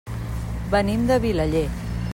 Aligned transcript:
Venim 0.71 1.05
de 1.11 1.19
Vilaller. 1.27 1.67